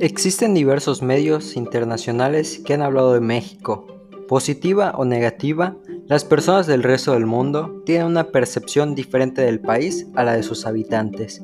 Existen 0.00 0.54
diversos 0.54 1.02
medios 1.02 1.56
internacionales 1.56 2.60
que 2.64 2.72
han 2.72 2.82
hablado 2.82 3.14
de 3.14 3.20
México. 3.20 3.84
Positiva 4.28 4.92
o 4.96 5.04
negativa, 5.04 5.76
las 6.06 6.24
personas 6.24 6.68
del 6.68 6.84
resto 6.84 7.14
del 7.14 7.26
mundo 7.26 7.82
tienen 7.84 8.06
una 8.06 8.30
percepción 8.30 8.94
diferente 8.94 9.42
del 9.42 9.58
país 9.58 10.06
a 10.14 10.22
la 10.22 10.34
de 10.34 10.44
sus 10.44 10.66
habitantes. 10.66 11.42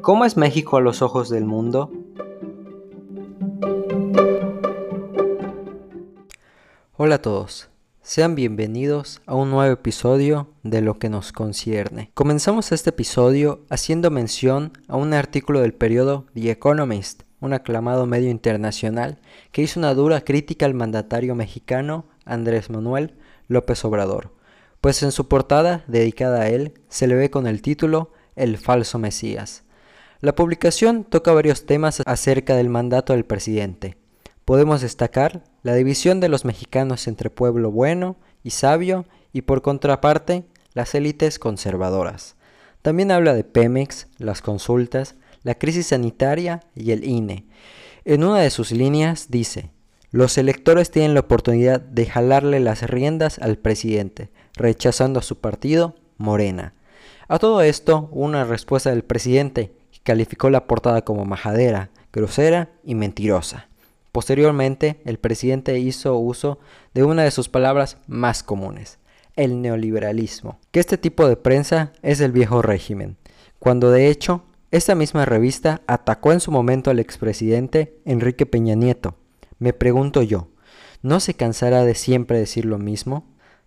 ¿Cómo 0.00 0.24
es 0.24 0.38
México 0.38 0.78
a 0.78 0.80
los 0.80 1.02
ojos 1.02 1.28
del 1.28 1.44
mundo? 1.44 1.92
Hola 6.96 7.16
a 7.16 7.22
todos. 7.22 7.68
Sean 8.00 8.34
bienvenidos 8.34 9.20
a 9.26 9.34
un 9.34 9.50
nuevo 9.50 9.74
episodio 9.74 10.48
de 10.62 10.80
Lo 10.80 10.98
que 10.98 11.10
nos 11.10 11.32
concierne. 11.32 12.12
Comenzamos 12.14 12.72
este 12.72 12.90
episodio 12.90 13.60
haciendo 13.68 14.10
mención 14.10 14.72
a 14.88 14.96
un 14.96 15.12
artículo 15.12 15.60
del 15.60 15.74
periódico 15.74 16.24
The 16.32 16.50
Economist, 16.50 17.24
un 17.40 17.52
aclamado 17.52 18.06
medio 18.06 18.30
internacional 18.30 19.18
que 19.52 19.62
hizo 19.62 19.80
una 19.80 19.94
dura 19.94 20.20
crítica 20.22 20.66
al 20.66 20.74
mandatario 20.74 21.34
mexicano 21.34 22.06
Andrés 22.24 22.70
Manuel 22.70 23.14
López 23.48 23.84
Obrador, 23.84 24.32
pues 24.80 25.02
en 25.02 25.12
su 25.12 25.28
portada 25.28 25.84
dedicada 25.86 26.42
a 26.42 26.48
él 26.48 26.74
se 26.88 27.06
le 27.06 27.14
ve 27.14 27.30
con 27.30 27.46
el 27.46 27.62
título 27.62 28.12
El 28.36 28.58
falso 28.58 28.98
Mesías. 28.98 29.64
La 30.20 30.34
publicación 30.34 31.04
toca 31.04 31.32
varios 31.32 31.64
temas 31.64 32.02
acerca 32.04 32.54
del 32.54 32.68
mandato 32.68 33.14
del 33.14 33.24
presidente. 33.24 33.96
Podemos 34.44 34.82
destacar 34.82 35.44
la 35.62 35.74
división 35.74 36.20
de 36.20 36.28
los 36.28 36.44
mexicanos 36.44 37.08
entre 37.08 37.30
pueblo 37.30 37.70
bueno 37.70 38.16
y 38.42 38.50
sabio 38.50 39.06
y 39.32 39.42
por 39.42 39.62
contraparte 39.62 40.44
las 40.74 40.94
élites 40.94 41.38
conservadoras. 41.38 42.36
También 42.82 43.10
habla 43.10 43.34
de 43.34 43.44
Pemex, 43.44 44.08
las 44.18 44.42
consultas, 44.42 45.16
la 45.42 45.54
crisis 45.54 45.88
sanitaria 45.88 46.60
y 46.74 46.92
el 46.92 47.04
INE. 47.04 47.46
En 48.04 48.24
una 48.24 48.40
de 48.40 48.50
sus 48.50 48.72
líneas 48.72 49.26
dice, 49.30 49.70
los 50.10 50.38
electores 50.38 50.90
tienen 50.90 51.14
la 51.14 51.20
oportunidad 51.20 51.80
de 51.80 52.06
jalarle 52.06 52.58
las 52.60 52.82
riendas 52.82 53.38
al 53.38 53.58
presidente, 53.58 54.30
rechazando 54.54 55.20
a 55.20 55.22
su 55.22 55.38
partido, 55.38 55.94
Morena. 56.18 56.74
A 57.28 57.38
todo 57.38 57.62
esto, 57.62 58.08
una 58.10 58.44
respuesta 58.44 58.90
del 58.90 59.04
presidente, 59.04 59.72
que 59.92 60.00
calificó 60.02 60.50
la 60.50 60.66
portada 60.66 61.02
como 61.02 61.24
majadera, 61.24 61.90
grosera 62.12 62.70
y 62.82 62.96
mentirosa. 62.96 63.68
Posteriormente, 64.10 65.00
el 65.04 65.18
presidente 65.18 65.78
hizo 65.78 66.16
uso 66.16 66.58
de 66.92 67.04
una 67.04 67.22
de 67.22 67.30
sus 67.30 67.48
palabras 67.48 67.98
más 68.08 68.42
comunes, 68.42 68.98
el 69.36 69.62
neoliberalismo, 69.62 70.58
que 70.72 70.80
este 70.80 70.98
tipo 70.98 71.28
de 71.28 71.36
prensa 71.36 71.92
es 72.02 72.20
el 72.20 72.32
viejo 72.32 72.62
régimen, 72.62 73.16
cuando 73.60 73.92
de 73.92 74.08
hecho 74.08 74.42
esta 74.70 74.94
misma 74.94 75.24
revista 75.24 75.82
atacó 75.88 76.32
en 76.32 76.38
su 76.38 76.52
momento 76.52 76.90
al 76.90 77.00
expresidente 77.00 78.00
Enrique 78.04 78.46
Peña 78.46 78.76
Nieto. 78.76 79.16
Me 79.58 79.72
pregunto 79.72 80.22
yo, 80.22 80.48
¿no 81.02 81.18
se 81.18 81.34
cansará 81.34 81.84
de 81.84 81.96
siempre 81.96 82.38
decir 82.38 82.64
lo 82.64 82.78
mismo? 82.78 83.26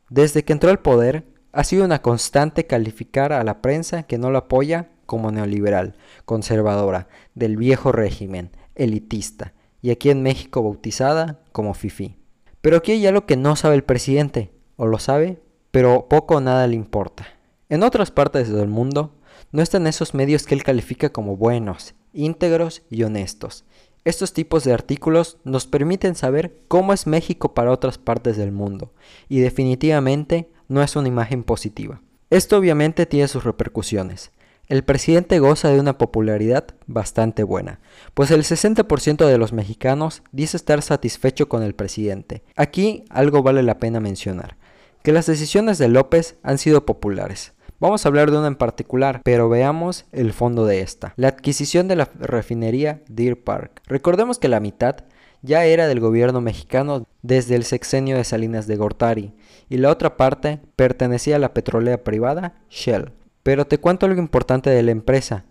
Desde 0.10 0.44
que 0.44 0.54
entró 0.54 0.70
al 0.70 0.80
poder, 0.80 1.26
ha 1.52 1.66
sido 1.66 1.84
una 1.84 2.02
constante 2.02 2.68
calificar 2.68 3.34
a 3.34 3.44
la 3.44 3.62
prensa 3.62 4.04
que 4.04 4.18
no 4.18 4.32
lo 4.32 4.38
apoya 4.38 4.92
como 5.06 5.30
neoliberal, 5.32 5.98
conservadora, 6.24 7.10
del 7.36 7.58
viejo 7.58 7.92
régimen, 7.92 8.52
elitista, 8.76 9.54
y 9.82 9.92
aquí 9.92 10.10
en 10.10 10.24
México 10.24 10.64
bautizada 10.64 11.42
como 11.52 11.74
FIFI. 11.74 12.16
Pero 12.62 12.78
aquí 12.78 12.94
hay 12.94 13.06
algo 13.06 13.26
que 13.26 13.36
no 13.36 13.58
sabe 13.58 13.76
el 13.76 13.84
presidente, 13.84 14.52
o 14.78 14.88
lo 14.88 15.00
sabe, 15.00 15.42
pero 15.72 16.08
poco 16.08 16.36
o 16.36 16.42
nada 16.42 16.66
le 16.66 16.76
importa. 16.76 17.28
En 17.68 17.84
otras 17.84 18.10
partes 18.10 18.50
del 18.50 18.70
mundo 18.70 19.16
no 19.54 19.62
están 19.62 19.88
esos 19.88 20.14
medios 20.14 20.46
que 20.46 20.56
él 20.56 20.64
califica 20.64 21.14
como 21.14 21.38
buenos, 21.38 21.94
íntegros 22.12 22.82
y 22.90 23.04
honestos. 23.04 23.64
Estos 24.04 24.34
tipos 24.34 24.66
de 24.66 24.74
artículos 24.74 25.38
nos 25.46 25.68
permiten 25.68 26.16
saber 26.16 26.58
cómo 26.68 26.92
es 26.92 27.08
México 27.08 27.54
para 27.54 27.72
otras 27.72 27.98
partes 27.98 28.36
del 28.36 28.52
mundo, 28.52 28.92
y 29.30 29.40
definitivamente 29.40 30.50
no 30.68 30.82
es 30.82 30.96
una 30.96 31.08
imagen 31.08 31.44
positiva. 31.44 32.02
Esto 32.32 32.58
obviamente 32.58 33.06
tiene 33.06 33.28
sus 33.28 33.44
repercusiones. 33.44 34.32
El 34.68 34.84
presidente 34.84 35.38
goza 35.38 35.70
de 35.70 35.80
una 35.80 36.00
popularidad 36.00 36.66
bastante 36.88 37.44
buena, 37.44 37.80
pues 38.16 38.32
el 38.32 38.44
60% 38.44 39.28
de 39.28 39.38
los 39.38 39.54
mexicanos 39.54 40.24
dice 40.32 40.58
estar 40.58 40.82
satisfecho 40.82 41.48
con 41.48 41.62
el 41.62 41.76
presidente. 41.76 42.44
Aquí 42.56 43.06
algo 43.10 43.44
vale 43.44 43.62
la 43.62 43.78
pena 43.78 44.00
mencionar, 44.00 44.58
que 45.04 45.12
las 45.12 45.28
decisiones 45.28 45.78
de 45.78 45.90
López 45.90 46.38
han 46.42 46.58
sido 46.58 46.88
populares. 46.88 47.54
Vamos 47.84 48.06
a 48.06 48.08
hablar 48.08 48.32
de 48.32 48.38
una 48.38 48.48
en 48.48 48.56
particular, 48.56 49.20
pero 49.26 49.50
veamos 49.50 50.06
el 50.14 50.32
fondo 50.32 50.66
de 50.66 50.80
esta. 50.80 51.14
La 51.18 51.28
adquisición 51.28 51.90
de 51.90 51.98
la 51.98 52.08
refinería 52.18 53.02
Deer 53.10 53.44
Park. 53.44 53.82
Recordemos 53.88 54.40
que 54.40 54.48
la 54.48 54.62
mitad 54.62 55.04
ya 55.42 55.66
era 55.66 55.86
del 55.90 56.00
gobierno 56.00 56.40
mexicano 56.40 57.06
desde 57.24 57.56
el 57.56 57.66
sexenio 57.66 58.16
de 58.16 58.24
Salinas 58.24 58.68
de 58.68 58.78
Gortari 58.78 59.34
y 59.68 59.80
la 59.80 59.90
otra 59.90 60.16
parte 60.16 60.62
pertenecía 60.78 61.36
a 61.36 61.40
la 61.40 61.54
petrolera 61.54 62.06
privada 62.06 62.54
Shell. 62.70 63.12
Pero 63.44 63.68
te 63.68 63.80
cuento 63.80 64.06
algo 64.06 64.22
importante 64.22 64.70
de 64.70 64.82
la 64.82 64.92
empresa, 64.92 65.44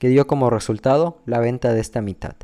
que 0.00 0.08
dio 0.08 0.26
como 0.26 0.50
resultado 0.50 1.20
la 1.24 1.38
venta 1.38 1.72
de 1.72 1.82
esta 1.82 2.00
mitad. 2.00 2.34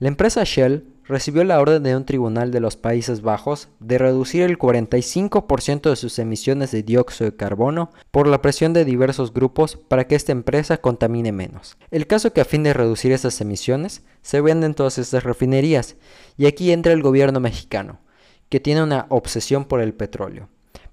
La 0.00 0.08
empresa 0.08 0.44
Shell 0.44 0.84
recibió 1.04 1.44
la 1.44 1.60
orden 1.60 1.82
de 1.82 1.96
un 1.96 2.04
tribunal 2.04 2.50
de 2.50 2.60
los 2.60 2.76
Países 2.76 3.22
Bajos 3.22 3.68
de 3.80 3.98
reducir 3.98 4.42
el 4.42 4.58
45% 4.58 5.90
de 5.90 5.96
sus 5.96 6.18
emisiones 6.18 6.70
de 6.70 6.82
dióxido 6.82 7.30
de 7.30 7.36
carbono 7.36 7.90
por 8.10 8.26
la 8.26 8.42
presión 8.42 8.72
de 8.72 8.84
diversos 8.84 9.32
grupos 9.32 9.76
para 9.76 10.06
que 10.06 10.14
esta 10.14 10.32
empresa 10.32 10.78
contamine 10.78 11.32
menos. 11.32 11.76
El 11.90 12.06
caso 12.06 12.32
que 12.32 12.40
a 12.40 12.46
fin 12.46 12.62
de 12.62 12.72
reducir 12.72 13.12
esas 13.12 13.40
emisiones 13.40 14.02
se 14.22 14.40
venden 14.40 14.74
todas 14.74 14.98
estas 14.98 15.24
refinerías 15.24 15.96
y 16.36 16.46
aquí 16.46 16.72
entra 16.72 16.92
el 16.92 17.02
gobierno 17.02 17.40
mexicano, 17.40 18.00
que 18.48 18.60
tiene 18.60 18.82
una 18.82 19.06
obsesión 19.08 19.64
por 19.64 19.80
el 19.80 19.94
petróleo, 19.94 20.48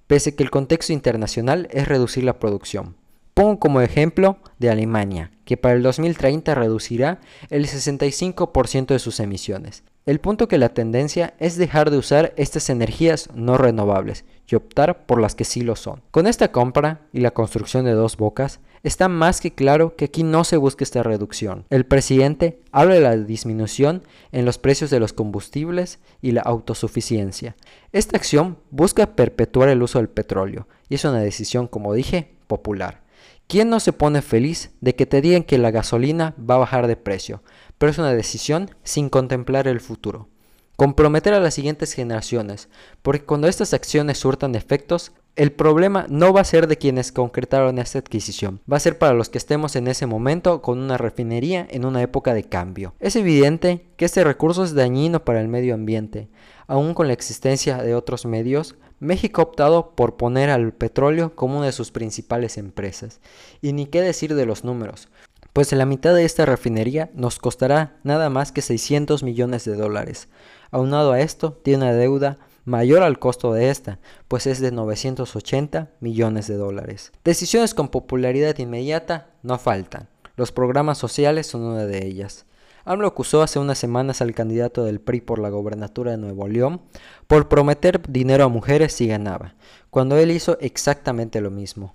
pese 0.07 0.35
que 0.35 0.43
el 0.43 0.49
contexto 0.49 0.93
internacional 0.93 1.67
es 1.71 1.87
reducir 1.87 2.23
la 2.23 2.39
producción. 2.39 2.95
Pongo 3.33 3.59
como 3.59 3.79
ejemplo 3.79 4.37
de 4.57 4.69
Alemania, 4.69 5.31
que 5.45 5.55
para 5.55 5.73
el 5.73 5.81
2030 5.81 6.55
reducirá 6.55 7.21
el 7.49 7.67
65% 7.67 8.87
de 8.87 8.99
sus 8.99 9.21
emisiones. 9.21 9.83
El 10.09 10.19
punto 10.19 10.47
que 10.47 10.57
la 10.57 10.69
tendencia 10.69 11.35
es 11.37 11.55
dejar 11.55 11.91
de 11.91 11.99
usar 11.99 12.33
estas 12.35 12.71
energías 12.71 13.29
no 13.35 13.59
renovables 13.59 14.25
y 14.47 14.55
optar 14.55 15.05
por 15.05 15.21
las 15.21 15.35
que 15.35 15.45
sí 15.45 15.61
lo 15.61 15.75
son. 15.75 16.01
Con 16.09 16.25
esta 16.25 16.51
compra 16.51 17.01
y 17.13 17.19
la 17.19 17.29
construcción 17.29 17.85
de 17.85 17.91
dos 17.91 18.17
bocas, 18.17 18.59
está 18.81 19.07
más 19.07 19.39
que 19.39 19.53
claro 19.53 19.95
que 19.95 20.05
aquí 20.05 20.23
no 20.23 20.45
se 20.45 20.57
busca 20.57 20.83
esta 20.83 21.03
reducción. 21.03 21.65
El 21.69 21.85
presidente 21.85 22.59
habla 22.71 22.95
de 22.95 23.01
la 23.01 23.17
disminución 23.17 24.01
en 24.31 24.45
los 24.45 24.57
precios 24.57 24.89
de 24.89 24.99
los 24.99 25.13
combustibles 25.13 25.99
y 26.23 26.31
la 26.31 26.41
autosuficiencia. 26.41 27.55
Esta 27.91 28.17
acción 28.17 28.57
busca 28.71 29.15
perpetuar 29.15 29.69
el 29.69 29.83
uso 29.83 29.99
del 29.99 30.09
petróleo 30.09 30.67
y 30.89 30.95
es 30.95 31.05
una 31.05 31.19
decisión, 31.19 31.67
como 31.67 31.93
dije, 31.93 32.33
popular. 32.47 33.03
¿Quién 33.49 33.71
no 33.71 33.79
se 33.79 33.93
pone 33.93 34.21
feliz 34.21 34.69
de 34.79 34.93
que 34.93 35.07
te 35.07 35.21
digan 35.21 35.41
que 35.41 35.57
la 35.57 35.71
gasolina 35.71 36.35
va 36.37 36.53
a 36.53 36.59
bajar 36.59 36.85
de 36.85 36.95
precio? 36.95 37.41
Pero 37.79 37.89
es 37.89 37.97
una 37.97 38.13
decisión 38.13 38.69
sin 38.83 39.09
contemplar 39.09 39.67
el 39.67 39.79
futuro. 39.79 40.29
Comprometer 40.75 41.33
a 41.33 41.39
las 41.39 41.55
siguientes 41.55 41.93
generaciones, 41.93 42.69
porque 43.01 43.25
cuando 43.25 43.47
estas 43.47 43.73
acciones 43.73 44.19
surtan 44.19 44.53
efectos, 44.53 45.13
el 45.35 45.51
problema 45.51 46.05
no 46.09 46.31
va 46.31 46.41
a 46.41 46.43
ser 46.43 46.67
de 46.67 46.77
quienes 46.77 47.11
concretaron 47.11 47.79
esta 47.79 47.97
adquisición, 47.97 48.61
va 48.71 48.77
a 48.77 48.81
ser 48.81 48.99
para 48.99 49.15
los 49.15 49.29
que 49.29 49.39
estemos 49.39 49.75
en 49.75 49.87
ese 49.87 50.05
momento 50.05 50.61
con 50.61 50.77
una 50.77 50.99
refinería 50.99 51.65
en 51.71 51.85
una 51.85 52.03
época 52.03 52.35
de 52.35 52.43
cambio. 52.43 52.93
Es 52.99 53.15
evidente 53.15 53.87
que 53.97 54.05
este 54.05 54.23
recurso 54.23 54.63
es 54.63 54.75
dañino 54.75 55.25
para 55.25 55.41
el 55.41 55.47
medio 55.47 55.73
ambiente, 55.73 56.29
aun 56.67 56.93
con 56.93 57.07
la 57.07 57.13
existencia 57.13 57.77
de 57.77 57.95
otros 57.95 58.27
medios, 58.27 58.75
México 58.99 59.41
ha 59.41 59.45
optado 59.45 59.91
por 59.95 60.17
poner 60.17 60.49
al 60.49 60.73
petróleo 60.73 61.35
como 61.35 61.57
una 61.57 61.67
de 61.67 61.71
sus 61.71 61.91
principales 61.91 62.57
empresas. 62.57 63.19
Y 63.61 63.73
ni 63.73 63.85
qué 63.85 64.01
decir 64.01 64.35
de 64.35 64.45
los 64.45 64.63
números, 64.63 65.09
pues 65.53 65.71
la 65.71 65.85
mitad 65.85 66.13
de 66.13 66.25
esta 66.25 66.45
refinería 66.45 67.09
nos 67.13 67.39
costará 67.39 67.97
nada 68.03 68.29
más 68.29 68.51
que 68.51 68.61
600 68.61 69.23
millones 69.23 69.65
de 69.65 69.75
dólares. 69.75 70.27
Aunado 70.71 71.11
a 71.13 71.21
esto, 71.21 71.53
tiene 71.53 71.85
una 71.85 71.93
deuda 71.93 72.37
mayor 72.65 73.01
al 73.01 73.19
costo 73.19 73.53
de 73.53 73.69
esta, 73.69 73.99
pues 74.27 74.45
es 74.45 74.59
de 74.59 74.71
980 74.71 75.89
millones 75.99 76.47
de 76.47 76.55
dólares. 76.55 77.11
Decisiones 77.23 77.73
con 77.73 77.89
popularidad 77.89 78.57
inmediata 78.59 79.31
no 79.41 79.57
faltan. 79.57 80.07
Los 80.35 80.51
programas 80.51 80.97
sociales 80.97 81.47
son 81.47 81.63
una 81.63 81.85
de 81.85 82.05
ellas. 82.05 82.45
AMLO 82.89 83.07
acusó 83.07 83.43
hace 83.43 83.59
unas 83.59 83.77
semanas 83.77 84.19
al 84.19 84.33
candidato 84.33 84.83
del 84.83 84.99
PRI 84.99 85.21
por 85.21 85.37
la 85.37 85.49
gobernatura 85.49 86.09
de 86.09 86.17
Nuevo 86.17 86.47
León 86.47 86.81
por 87.27 87.47
prometer 87.47 88.01
dinero 88.09 88.45
a 88.45 88.47
mujeres 88.47 88.93
si 88.93 89.05
ganaba, 89.05 89.53
cuando 89.91 90.17
él 90.17 90.31
hizo 90.31 90.57
exactamente 90.59 91.39
lo 91.39 91.51
mismo. 91.51 91.93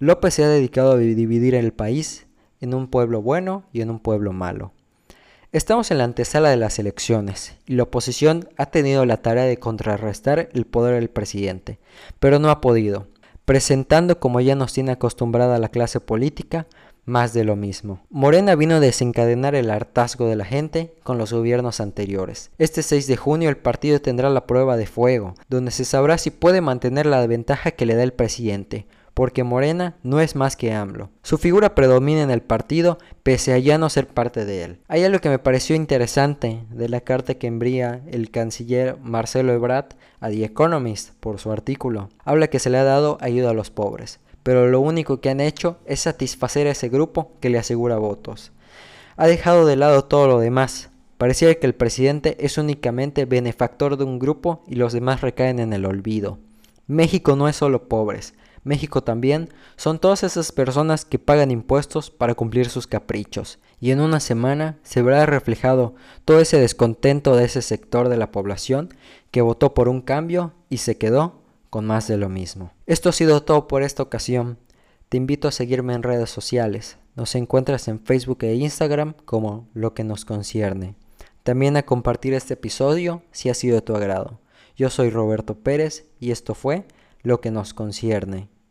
López 0.00 0.34
se 0.34 0.44
ha 0.44 0.48
dedicado 0.48 0.92
a 0.92 0.96
dividir 0.98 1.54
el 1.54 1.72
país 1.72 2.26
en 2.60 2.74
un 2.74 2.88
pueblo 2.88 3.22
bueno 3.22 3.64
y 3.72 3.80
en 3.80 3.88
un 3.88 4.00
pueblo 4.00 4.34
malo. 4.34 4.72
Estamos 5.50 5.90
en 5.90 5.96
la 5.96 6.04
antesala 6.04 6.50
de 6.50 6.58
las 6.58 6.78
elecciones 6.78 7.56
y 7.66 7.76
la 7.76 7.84
oposición 7.84 8.46
ha 8.58 8.66
tenido 8.66 9.06
la 9.06 9.22
tarea 9.22 9.44
de 9.44 9.58
contrarrestar 9.58 10.50
el 10.52 10.66
poder 10.66 10.96
del 10.96 11.08
presidente, 11.08 11.78
pero 12.20 12.38
no 12.38 12.50
ha 12.50 12.60
podido, 12.60 13.06
presentando 13.46 14.20
como 14.20 14.42
ya 14.42 14.56
nos 14.56 14.74
tiene 14.74 14.92
acostumbrada 14.92 15.58
la 15.58 15.70
clase 15.70 16.00
política 16.00 16.66
más 17.04 17.32
de 17.32 17.44
lo 17.44 17.56
mismo. 17.56 18.00
Morena 18.10 18.54
vino 18.54 18.76
a 18.76 18.80
desencadenar 18.80 19.54
el 19.54 19.70
hartazgo 19.70 20.28
de 20.28 20.36
la 20.36 20.44
gente 20.44 20.94
con 21.02 21.18
los 21.18 21.32
gobiernos 21.32 21.80
anteriores. 21.80 22.50
Este 22.58 22.82
6 22.82 23.06
de 23.06 23.16
junio 23.16 23.48
el 23.48 23.56
partido 23.56 24.00
tendrá 24.00 24.30
la 24.30 24.46
prueba 24.46 24.76
de 24.76 24.86
fuego, 24.86 25.34
donde 25.48 25.70
se 25.70 25.84
sabrá 25.84 26.18
si 26.18 26.30
puede 26.30 26.60
mantener 26.60 27.06
la 27.06 27.26
ventaja 27.26 27.72
que 27.72 27.86
le 27.86 27.94
da 27.94 28.02
el 28.02 28.12
presidente, 28.12 28.86
porque 29.14 29.44
Morena 29.44 29.96
no 30.02 30.20
es 30.20 30.34
más 30.34 30.56
que 30.56 30.72
AMLO. 30.72 31.10
Su 31.22 31.38
figura 31.38 31.74
predomina 31.74 32.22
en 32.22 32.30
el 32.30 32.42
partido 32.42 32.98
pese 33.22 33.52
a 33.52 33.58
ya 33.58 33.78
no 33.78 33.88
ser 33.88 34.08
parte 34.08 34.44
de 34.44 34.64
él. 34.64 34.80
Hay 34.88 35.04
algo 35.04 35.20
que 35.20 35.28
me 35.28 35.38
pareció 35.38 35.76
interesante 35.76 36.64
de 36.70 36.88
la 36.88 37.00
carta 37.00 37.34
que 37.34 37.46
envía 37.46 38.02
el 38.10 38.30
canciller 38.30 38.98
Marcelo 39.00 39.52
Ebrard 39.52 39.94
a 40.20 40.30
The 40.30 40.44
Economist 40.44 41.12
por 41.20 41.38
su 41.38 41.52
artículo. 41.52 42.08
Habla 42.24 42.48
que 42.48 42.58
se 42.58 42.70
le 42.70 42.78
ha 42.78 42.84
dado 42.84 43.18
ayuda 43.20 43.50
a 43.50 43.54
los 43.54 43.70
pobres 43.70 44.20
pero 44.44 44.68
lo 44.68 44.78
único 44.78 45.20
que 45.20 45.30
han 45.30 45.40
hecho 45.40 45.78
es 45.86 46.00
satisfacer 46.00 46.68
a 46.68 46.70
ese 46.70 46.88
grupo 46.88 47.32
que 47.40 47.50
le 47.50 47.58
asegura 47.58 47.98
votos. 47.98 48.52
Ha 49.16 49.26
dejado 49.26 49.66
de 49.66 49.74
lado 49.74 50.04
todo 50.04 50.28
lo 50.28 50.38
demás. 50.38 50.90
Parecía 51.18 51.58
que 51.58 51.66
el 51.66 51.74
presidente 51.74 52.36
es 52.38 52.58
únicamente 52.58 53.24
benefactor 53.24 53.96
de 53.96 54.04
un 54.04 54.20
grupo 54.20 54.62
y 54.68 54.76
los 54.76 54.92
demás 54.92 55.22
recaen 55.22 55.58
en 55.58 55.72
el 55.72 55.86
olvido. 55.86 56.38
México 56.86 57.34
no 57.34 57.48
es 57.48 57.56
solo 57.56 57.88
pobres, 57.88 58.34
México 58.64 59.02
también 59.02 59.50
son 59.76 59.98
todas 59.98 60.22
esas 60.22 60.50
personas 60.50 61.04
que 61.04 61.18
pagan 61.18 61.50
impuestos 61.50 62.10
para 62.10 62.34
cumplir 62.34 62.68
sus 62.70 62.86
caprichos, 62.86 63.58
y 63.78 63.90
en 63.90 64.00
una 64.00 64.20
semana 64.20 64.78
se 64.82 65.02
verá 65.02 65.26
reflejado 65.26 65.94
todo 66.24 66.40
ese 66.40 66.58
descontento 66.58 67.36
de 67.36 67.44
ese 67.44 67.60
sector 67.60 68.08
de 68.08 68.16
la 68.16 68.32
población 68.32 68.88
que 69.30 69.42
votó 69.42 69.74
por 69.74 69.88
un 69.88 70.00
cambio 70.00 70.52
y 70.70 70.78
se 70.78 70.96
quedó 70.96 71.43
con 71.74 71.86
más 71.86 72.06
de 72.06 72.16
lo 72.16 72.28
mismo. 72.28 72.70
Esto 72.86 73.08
ha 73.08 73.12
sido 73.12 73.42
todo 73.42 73.66
por 73.66 73.82
esta 73.82 74.04
ocasión. 74.04 74.58
Te 75.08 75.16
invito 75.16 75.48
a 75.48 75.50
seguirme 75.50 75.94
en 75.94 76.04
redes 76.04 76.30
sociales. 76.30 76.98
Nos 77.16 77.34
encuentras 77.34 77.88
en 77.88 77.98
Facebook 77.98 78.44
e 78.44 78.54
Instagram 78.54 79.14
como 79.24 79.66
lo 79.74 79.92
que 79.92 80.04
nos 80.04 80.24
concierne. 80.24 80.94
También 81.42 81.76
a 81.76 81.82
compartir 81.82 82.32
este 82.32 82.54
episodio 82.54 83.24
si 83.32 83.50
ha 83.50 83.54
sido 83.54 83.74
de 83.74 83.82
tu 83.82 83.96
agrado. 83.96 84.38
Yo 84.76 84.88
soy 84.88 85.10
Roberto 85.10 85.56
Pérez 85.56 86.04
y 86.20 86.30
esto 86.30 86.54
fue 86.54 86.86
lo 87.24 87.40
que 87.40 87.50
nos 87.50 87.74
concierne. 87.74 88.48